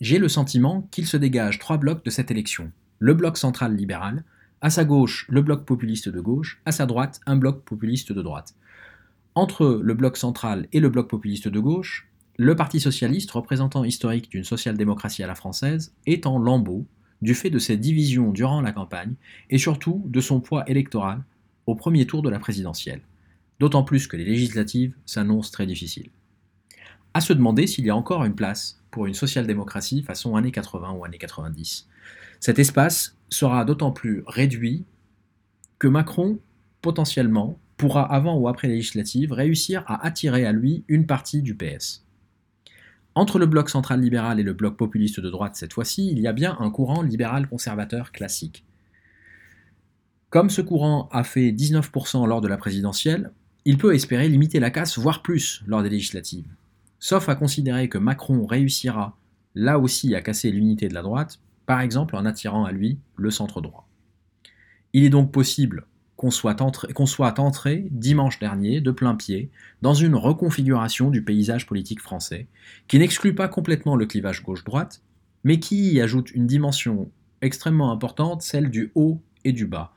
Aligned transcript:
j'ai 0.00 0.18
le 0.18 0.28
sentiment 0.28 0.88
qu'il 0.90 1.06
se 1.06 1.16
dégage 1.16 1.58
trois 1.58 1.76
blocs 1.76 2.04
de 2.04 2.10
cette 2.10 2.30
élection. 2.30 2.72
Le 2.98 3.14
bloc 3.14 3.36
central 3.36 3.76
libéral, 3.76 4.24
à 4.62 4.70
sa 4.70 4.84
gauche 4.84 5.26
le 5.28 5.42
bloc 5.42 5.64
populiste 5.64 6.08
de 6.08 6.20
gauche, 6.20 6.60
à 6.64 6.72
sa 6.72 6.86
droite 6.86 7.20
un 7.26 7.36
bloc 7.36 7.64
populiste 7.64 8.12
de 8.12 8.22
droite. 8.22 8.54
Entre 9.34 9.80
le 9.82 9.94
bloc 9.94 10.16
central 10.16 10.66
et 10.72 10.80
le 10.80 10.88
bloc 10.88 11.08
populiste 11.08 11.48
de 11.48 11.60
gauche, 11.60 12.08
le 12.36 12.56
Parti 12.56 12.80
socialiste, 12.80 13.30
représentant 13.32 13.84
historique 13.84 14.30
d'une 14.30 14.44
social-démocratie 14.44 15.22
à 15.22 15.26
la 15.26 15.34
française, 15.34 15.92
est 16.06 16.26
en 16.26 16.38
lambeaux 16.38 16.86
du 17.20 17.34
fait 17.34 17.50
de 17.50 17.58
ses 17.58 17.76
divisions 17.76 18.32
durant 18.32 18.62
la 18.62 18.72
campagne 18.72 19.14
et 19.50 19.58
surtout 19.58 20.02
de 20.06 20.20
son 20.22 20.40
poids 20.40 20.64
électoral 20.66 21.22
au 21.66 21.74
premier 21.74 22.06
tour 22.06 22.22
de 22.22 22.30
la 22.30 22.38
présidentielle, 22.38 23.02
d'autant 23.58 23.84
plus 23.84 24.06
que 24.06 24.16
les 24.16 24.24
législatives 24.24 24.94
s'annoncent 25.04 25.52
très 25.52 25.66
difficiles. 25.66 26.08
À 27.12 27.20
se 27.20 27.34
demander 27.34 27.66
s'il 27.66 27.84
y 27.84 27.90
a 27.90 27.96
encore 27.96 28.24
une 28.24 28.34
place 28.34 28.79
pour 28.90 29.06
une 29.06 29.14
social-démocratie 29.14 30.02
façon 30.02 30.36
années 30.36 30.52
80 30.52 30.92
ou 30.92 31.04
années 31.04 31.18
90. 31.18 31.88
Cet 32.40 32.58
espace 32.58 33.16
sera 33.28 33.64
d'autant 33.64 33.92
plus 33.92 34.22
réduit 34.26 34.84
que 35.78 35.88
Macron, 35.88 36.38
potentiellement, 36.82 37.58
pourra 37.76 38.02
avant 38.12 38.36
ou 38.36 38.48
après 38.48 38.68
les 38.68 38.76
législatives 38.76 39.32
réussir 39.32 39.84
à 39.86 40.04
attirer 40.06 40.44
à 40.44 40.52
lui 40.52 40.84
une 40.88 41.06
partie 41.06 41.42
du 41.42 41.54
PS. 41.54 42.04
Entre 43.14 43.38
le 43.38 43.46
bloc 43.46 43.70
central 43.70 44.00
libéral 44.00 44.38
et 44.38 44.42
le 44.42 44.52
bloc 44.52 44.76
populiste 44.76 45.18
de 45.18 45.30
droite 45.30 45.56
cette 45.56 45.72
fois-ci, 45.72 46.10
il 46.12 46.20
y 46.20 46.26
a 46.26 46.32
bien 46.32 46.56
un 46.60 46.70
courant 46.70 47.02
libéral 47.02 47.48
conservateur 47.48 48.12
classique. 48.12 48.64
Comme 50.28 50.50
ce 50.50 50.60
courant 50.60 51.08
a 51.10 51.24
fait 51.24 51.50
19% 51.50 52.26
lors 52.28 52.40
de 52.40 52.48
la 52.48 52.56
présidentielle, 52.56 53.32
il 53.64 53.78
peut 53.78 53.94
espérer 53.94 54.28
limiter 54.28 54.60
la 54.60 54.70
casse, 54.70 54.96
voire 54.96 55.22
plus, 55.22 55.62
lors 55.66 55.82
des 55.82 55.90
législatives. 55.90 56.46
Sauf 57.00 57.28
à 57.30 57.34
considérer 57.34 57.88
que 57.88 57.98
Macron 57.98 58.44
réussira, 58.44 59.16
là 59.54 59.78
aussi, 59.78 60.14
à 60.14 60.20
casser 60.20 60.50
l'unité 60.50 60.88
de 60.88 60.94
la 60.94 61.02
droite, 61.02 61.40
par 61.66 61.80
exemple 61.80 62.14
en 62.14 62.26
attirant 62.26 62.66
à 62.66 62.72
lui 62.72 62.98
le 63.16 63.30
centre 63.30 63.60
droit. 63.60 63.88
Il 64.92 65.04
est 65.04 65.10
donc 65.10 65.32
possible 65.32 65.86
qu'on 66.16 66.30
soit, 66.30 66.60
entré, 66.60 67.88
dimanche 67.90 68.38
dernier 68.38 68.82
de 68.82 68.90
plein 68.90 69.14
pied 69.14 69.50
dans 69.80 69.94
une 69.94 70.14
reconfiguration 70.14 71.08
du 71.08 71.24
paysage 71.24 71.66
politique 71.66 72.00
français, 72.00 72.46
qui 72.88 72.98
n'exclut 72.98 73.34
pas 73.34 73.48
complètement 73.48 73.96
le 73.96 74.04
clivage 74.04 74.42
gauche-droite, 74.42 75.02
mais 75.44 75.58
qui 75.58 75.94
y 75.94 76.00
ajoute 76.02 76.30
une 76.32 76.46
dimension 76.46 77.10
extrêmement 77.40 77.90
importante, 77.90 78.42
celle 78.42 78.68
du 78.68 78.92
haut 78.94 79.22
et 79.44 79.52
du 79.52 79.66
bas. 79.66 79.94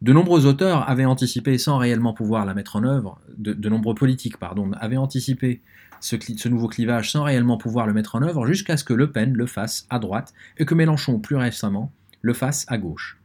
De 0.00 0.12
nombreux 0.12 0.46
auteurs 0.46 0.88
avaient 0.88 1.04
anticipé, 1.04 1.58
sans 1.58 1.78
réellement 1.78 2.12
pouvoir 2.12 2.44
la 2.44 2.54
mettre 2.54 2.76
en 2.76 2.84
œuvre, 2.84 3.20
de, 3.36 3.68
nombreux 3.68 3.94
politiques, 3.94 4.36
pardon, 4.36 4.70
avaient 4.78 4.96
anticipé 4.96 5.60
ce, 6.00 6.16
ce, 6.36 6.48
nouveau 6.48 6.68
clivage 6.68 7.10
sans 7.10 7.24
réellement 7.24 7.58
pouvoir 7.58 7.86
le 7.86 7.92
mettre 7.92 8.14
en 8.14 8.22
œuvre, 8.22 8.46
jusqu'à 8.46 8.76
ce 8.76 8.84
que 8.84 8.94
Le 8.94 9.10
Pen 9.10 9.34
le 9.34 9.46
fasse 9.46 9.86
à 9.90 9.98
droite 9.98 10.32
et 10.56 10.64
que 10.64 10.74
Mélenchon, 10.74 11.18
plus 11.18 11.34
récemment, 11.34 11.92
le 12.22 12.32
fasse 12.32 12.64
à 12.68 12.78
gauche. 12.78 13.18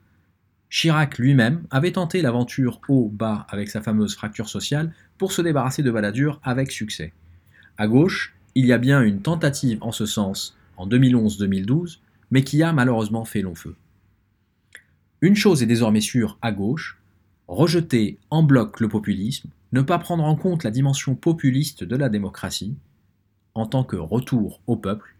Chirac 0.71 1.19
lui-même 1.19 1.61
avait 1.69 1.91
tenté 1.91 2.23
l'aventure 2.23 2.81
haut-bas 2.87 3.45
avec 3.49 3.69
sa 3.69 3.81
fameuse 3.81 4.15
fracture 4.15 4.49
sociale 4.49 4.91
pour 5.19 5.31
se 5.31 5.43
débarrasser 5.43 5.83
de 5.83 5.91
Balladur 5.91 6.39
avec 6.43 6.71
succès. 6.71 7.13
À 7.77 7.87
gauche, 7.87 8.33
il 8.55 8.65
y 8.65 8.73
a 8.73 8.79
bien 8.79 9.03
une 9.03 9.21
tentative 9.21 9.77
en 9.81 9.91
ce 9.91 10.07
sens 10.07 10.57
en 10.77 10.87
2011-2012, 10.87 11.99
mais 12.31 12.43
qui 12.43 12.63
a 12.63 12.73
malheureusement 12.73 13.25
fait 13.25 13.43
long 13.43 13.53
feu. 13.53 13.75
Une 15.23 15.37
chose 15.37 15.63
est 15.63 15.67
désormais 15.67 16.01
sûre 16.01 16.37
à 16.41 16.51
gauche, 16.51 17.01
rejeter 17.47 18.19
en 18.29 18.43
bloc 18.43 18.81
le 18.81 18.89
populisme, 18.89 19.49
ne 19.71 19.79
pas 19.79 19.97
prendre 19.97 20.25
en 20.25 20.35
compte 20.35 20.65
la 20.65 20.69
dimension 20.69 21.15
populiste 21.15 21.85
de 21.85 21.95
la 21.95 22.09
démocratie, 22.09 22.75
en 23.53 23.65
tant 23.65 23.85
que 23.85 23.95
retour 23.95 24.59
au 24.67 24.75
peuple, 24.75 25.15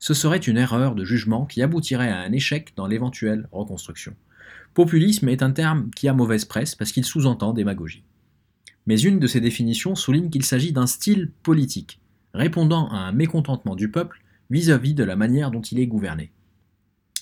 ce 0.00 0.12
serait 0.12 0.38
une 0.38 0.56
erreur 0.56 0.96
de 0.96 1.04
jugement 1.04 1.46
qui 1.46 1.62
aboutirait 1.62 2.10
à 2.10 2.18
un 2.18 2.32
échec 2.32 2.72
dans 2.74 2.88
l'éventuelle 2.88 3.48
reconstruction. 3.52 4.16
Populisme 4.74 5.28
est 5.28 5.40
un 5.44 5.52
terme 5.52 5.88
qui 5.94 6.08
a 6.08 6.14
mauvaise 6.14 6.46
presse 6.46 6.74
parce 6.74 6.90
qu'il 6.90 7.04
sous-entend 7.04 7.52
démagogie. 7.52 8.02
Mais 8.88 9.00
une 9.00 9.20
de 9.20 9.28
ses 9.28 9.40
définitions 9.40 9.94
souligne 9.94 10.30
qu'il 10.30 10.44
s'agit 10.44 10.72
d'un 10.72 10.88
style 10.88 11.30
politique, 11.44 12.00
répondant 12.32 12.88
à 12.88 12.96
un 12.96 13.12
mécontentement 13.12 13.76
du 13.76 13.88
peuple 13.88 14.20
vis-à-vis 14.50 14.94
de 14.94 15.04
la 15.04 15.14
manière 15.14 15.52
dont 15.52 15.62
il 15.62 15.78
est 15.78 15.86
gouverné. 15.86 16.32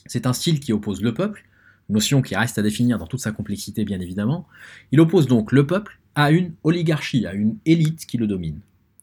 C'est 0.06 0.26
un 0.26 0.32
style 0.32 0.60
qui 0.60 0.72
oppose 0.72 1.02
le 1.02 1.12
peuple, 1.12 1.44
notion 1.92 2.22
qui 2.22 2.34
reste 2.34 2.58
à 2.58 2.62
définir 2.62 2.98
dans 2.98 3.06
toute 3.06 3.20
sa 3.20 3.32
complexité 3.32 3.84
bien 3.84 4.00
évidemment, 4.00 4.46
il 4.90 5.00
oppose 5.00 5.26
donc 5.26 5.52
le 5.52 5.66
peuple 5.66 5.98
à 6.14 6.30
une 6.30 6.54
oligarchie, 6.64 7.26
à 7.26 7.34
une 7.34 7.56
élite 7.64 8.06
qui 8.06 8.18
le 8.18 8.26
domine. 8.26 8.60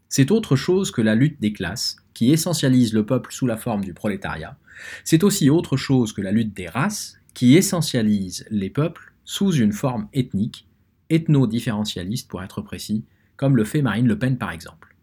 C'est 0.09 0.31
autre 0.31 0.55
chose 0.55 0.91
que 0.91 1.01
la 1.01 1.15
lutte 1.15 1.39
des 1.39 1.53
classes, 1.53 1.97
qui 2.13 2.31
essentialise 2.31 2.93
le 2.93 3.05
peuple 3.05 3.31
sous 3.31 3.47
la 3.47 3.57
forme 3.57 3.83
du 3.83 3.93
prolétariat. 3.93 4.57
C'est 5.03 5.23
aussi 5.23 5.49
autre 5.49 5.77
chose 5.77 6.13
que 6.13 6.21
la 6.21 6.31
lutte 6.31 6.55
des 6.55 6.67
races, 6.67 7.19
qui 7.33 7.55
essentialise 7.55 8.45
les 8.49 8.69
peuples 8.69 9.13
sous 9.23 9.51
une 9.51 9.71
forme 9.71 10.07
ethnique, 10.13 10.67
ethno-différentialiste 11.09 12.27
pour 12.27 12.43
être 12.43 12.61
précis, 12.61 13.05
comme 13.37 13.55
le 13.55 13.63
fait 13.63 13.81
Marine 13.81 14.07
Le 14.07 14.17
Pen 14.17 14.37
par 14.37 14.51
exemple. 14.51 14.95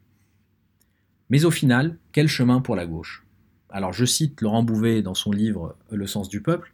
Mais 1.31 1.45
au 1.45 1.51
final, 1.51 1.97
quel 2.13 2.29
chemin 2.29 2.61
pour 2.61 2.77
la 2.77 2.87
gauche? 2.87 3.25
Alors 3.71 3.93
je 3.93 4.05
cite 4.05 4.41
Laurent 4.41 4.63
Bouvet 4.63 5.03
dans 5.03 5.15
son 5.15 5.33
livre 5.33 5.77
Le 5.91 6.07
sens 6.07 6.29
du 6.29 6.41
peuple, 6.41 6.73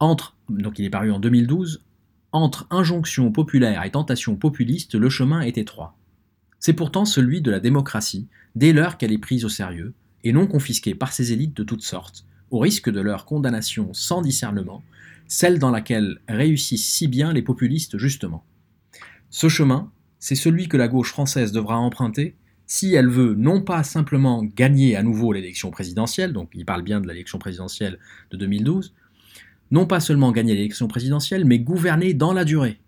entre, 0.00 0.36
donc 0.48 0.78
il 0.78 0.84
est 0.84 0.90
paru 0.90 1.12
en 1.12 1.20
2012, 1.20 1.82
entre 2.32 2.66
injonction 2.70 3.30
populaire 3.32 3.84
et 3.84 3.90
tentation 3.90 4.36
populiste, 4.36 4.94
le 4.94 5.10
chemin 5.10 5.42
est 5.42 5.58
étroit. 5.58 5.96
C'est 6.58 6.72
pourtant 6.72 7.04
celui 7.04 7.40
de 7.40 7.50
la 7.50 7.60
démocratie, 7.60 8.28
dès 8.54 8.72
lors 8.72 8.98
qu'elle 8.98 9.12
est 9.12 9.18
prise 9.18 9.44
au 9.44 9.48
sérieux, 9.48 9.94
et 10.24 10.32
non 10.32 10.46
confisquée 10.46 10.94
par 10.94 11.12
ses 11.12 11.32
élites 11.32 11.56
de 11.56 11.64
toutes 11.64 11.82
sortes, 11.82 12.24
au 12.50 12.58
risque 12.58 12.90
de 12.90 13.00
leur 13.00 13.24
condamnation 13.24 13.94
sans 13.94 14.22
discernement, 14.22 14.82
celle 15.28 15.58
dans 15.58 15.70
laquelle 15.70 16.18
réussissent 16.28 16.92
si 16.92 17.06
bien 17.06 17.32
les 17.32 17.42
populistes 17.42 17.96
justement. 17.96 18.44
Ce 19.30 19.48
chemin, 19.48 19.90
c'est 20.18 20.34
celui 20.34 20.68
que 20.68 20.76
la 20.76 20.88
gauche 20.88 21.10
française 21.10 21.52
devra 21.52 21.78
emprunter 21.78 22.36
si 22.66 22.94
elle 22.94 23.08
veut 23.08 23.34
non 23.34 23.62
pas 23.62 23.82
simplement 23.82 24.44
gagner 24.44 24.94
à 24.94 25.02
nouveau 25.02 25.32
l'élection 25.32 25.70
présidentielle, 25.70 26.32
donc 26.32 26.50
il 26.54 26.64
parle 26.64 26.82
bien 26.82 27.00
de 27.00 27.08
l'élection 27.08 27.38
présidentielle 27.38 27.98
de 28.30 28.36
2012, 28.36 28.94
non 29.70 29.86
pas 29.86 30.00
seulement 30.00 30.32
gagner 30.32 30.54
l'élection 30.54 30.88
présidentielle, 30.88 31.44
mais 31.44 31.58
gouverner 31.58 32.14
dans 32.14 32.32
la 32.32 32.44
durée. 32.44 32.80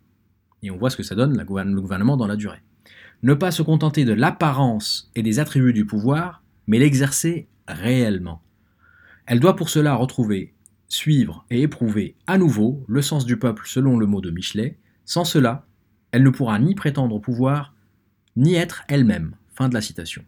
Et 0.62 0.70
on 0.70 0.76
voit 0.76 0.90
ce 0.90 0.96
que 0.96 1.02
ça 1.02 1.14
donne, 1.14 1.36
le 1.36 1.80
gouvernement 1.80 2.16
dans 2.16 2.26
la 2.26 2.36
durée. 2.36 2.62
Ne 3.22 3.34
pas 3.34 3.50
se 3.50 3.62
contenter 3.62 4.04
de 4.04 4.12
l'apparence 4.12 5.10
et 5.14 5.22
des 5.22 5.38
attributs 5.38 5.72
du 5.72 5.86
pouvoir, 5.86 6.42
mais 6.66 6.78
l'exercer 6.78 7.48
réellement. 7.68 8.42
Elle 9.26 9.40
doit 9.40 9.56
pour 9.56 9.68
cela 9.68 9.94
retrouver, 9.94 10.54
suivre 10.88 11.44
et 11.50 11.62
éprouver 11.62 12.16
à 12.26 12.38
nouveau 12.38 12.84
le 12.88 13.02
sens 13.02 13.24
du 13.24 13.38
peuple 13.38 13.64
selon 13.66 13.96
le 13.96 14.06
mot 14.06 14.20
de 14.20 14.30
Michelet. 14.30 14.78
Sans 15.04 15.24
cela, 15.24 15.66
elle 16.10 16.22
ne 16.22 16.30
pourra 16.30 16.58
ni 16.58 16.74
prétendre 16.74 17.14
au 17.14 17.20
pouvoir, 17.20 17.74
ni 18.36 18.54
être 18.54 18.82
elle-même. 18.88 19.36
Fin 19.54 19.68
de 19.68 19.74
la 19.74 19.80
citation. 19.80 20.24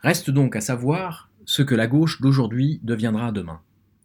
Reste 0.00 0.30
donc 0.30 0.56
à 0.56 0.60
savoir 0.60 1.30
ce 1.44 1.62
que 1.62 1.74
la 1.74 1.86
gauche 1.86 2.20
d'aujourd'hui 2.20 2.80
deviendra 2.82 3.30
demain. 3.30 3.60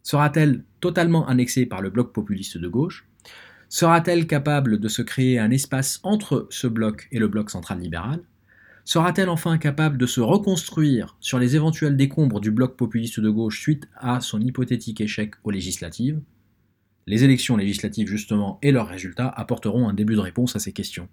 Sera-t-elle 0.08 0.64
totalement 0.80 1.28
annexée 1.28 1.66
par 1.66 1.82
le 1.82 1.90
bloc 1.90 2.14
populiste 2.14 2.56
de 2.56 2.66
gauche? 2.66 3.06
Sera-t-elle 3.68 4.26
capable 4.26 4.80
de 4.80 4.88
se 4.88 5.02
créer 5.02 5.38
un 5.38 5.50
espace 5.50 6.00
entre 6.02 6.46
ce 6.48 6.66
bloc 6.66 7.08
et 7.12 7.18
le 7.18 7.28
bloc 7.28 7.50
central 7.50 7.78
libéral? 7.78 8.22
Sera-t-elle 8.86 9.28
enfin 9.28 9.58
capable 9.58 9.98
de 9.98 10.06
se 10.06 10.22
reconstruire 10.22 11.18
sur 11.20 11.38
les 11.38 11.56
éventuels 11.56 11.98
décombres 11.98 12.40
du 12.40 12.50
bloc 12.50 12.74
populiste 12.78 13.20
de 13.20 13.28
gauche 13.28 13.60
suite 13.60 13.86
à 13.98 14.22
son 14.22 14.40
hypothétique 14.40 15.02
échec 15.02 15.34
aux 15.44 15.50
législatives? 15.50 16.22
Les 17.06 17.22
élections 17.24 17.58
législatives, 17.58 18.08
justement, 18.08 18.58
et 18.62 18.72
leurs 18.72 18.88
résultats 18.88 19.28
apporteront 19.28 19.90
un 19.90 19.92
début 19.92 20.14
de 20.14 20.20
réponse 20.20 20.56
à 20.56 20.58
ces 20.58 20.72
questions. 20.72 21.10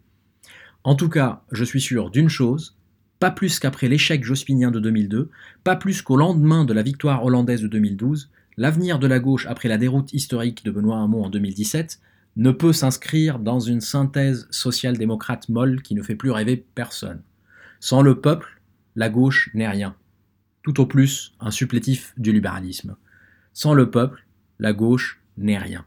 En 0.85 0.95
tout 0.95 1.09
cas, 1.09 1.44
je 1.51 1.66
suis 1.66 1.81
sûr 1.81 2.12
d'une 2.12 2.29
chose, 2.29 2.77
pas 3.19 3.31
plus 3.31 3.59
qu'après 3.59 3.89
l'échec 3.89 4.23
jospinien 4.23 4.72
de 4.72 4.79
2002, 4.79 5.31
pas 5.66 5.75
plus 5.75 6.01
qu'au 6.01 6.16
lendemain 6.16 6.63
de 6.63 6.72
la 6.72 6.81
victoire 6.81 7.25
hollandaise 7.25 7.62
de 7.62 7.67
2012, 7.67 8.30
l'avenir 8.57 9.00
de 9.00 9.07
la 9.07 9.19
gauche 9.19 9.46
après 9.48 9.69
la 9.69 9.78
déroute 9.78 10.13
historique 10.13 10.63
de 10.63 10.72
Benoît 10.72 11.02
Hamon 11.02 11.25
en 11.25 11.30
2017 11.30 12.00
ne 12.38 12.52
peut 12.52 12.74
s'inscrire 12.74 13.40
dans 13.40 13.60
une 13.60 13.81
synthèse 13.81 14.48
social-démocrate 14.52 15.50
molle 15.50 15.81
qui 15.81 15.96
ne 15.96 16.04
fait 16.04 16.16
plus 16.16 16.31
rêver 16.31 16.66
personne. 16.75 17.22
Sans 17.80 18.02
le 18.02 18.19
peuple, 18.19 18.62
la 18.96 19.10
gauche 19.10 19.50
n'est 19.54 19.69
rien. 19.69 19.96
Tout 20.63 20.81
au 20.81 20.86
plus 20.86 21.34
un 21.40 21.52
supplétif 21.52 22.13
du 22.18 22.34
libéralisme. 22.34 22.96
Sans 23.54 23.74
le 23.74 23.90
peuple, 23.90 24.25
la 24.60 24.74
gauche 24.74 25.22
n'est 25.38 25.58
rien. 25.58 25.86